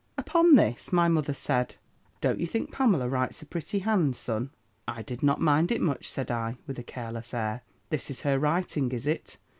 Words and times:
"Upon 0.17 0.55
this, 0.55 0.91
my 0.91 1.07
mother 1.07 1.35
said, 1.35 1.75
'Don't 2.21 2.39
you 2.39 2.47
think 2.47 2.71
Pamela 2.71 3.07
writes 3.07 3.43
a 3.43 3.45
pretty 3.45 3.77
hand, 3.77 4.15
son?' 4.15 4.49
"'I 4.87 5.03
did 5.03 5.21
not 5.21 5.39
mind 5.39 5.71
it 5.71 5.79
much,' 5.79 6.09
said 6.09 6.31
I, 6.31 6.57
with 6.65 6.79
a 6.79 6.83
careless 6.83 7.35
air. 7.35 7.61
'This 7.91 8.09
is 8.09 8.21
her 8.21 8.39
writing, 8.39 8.91
is 8.93 9.05
it?' 9.05 9.37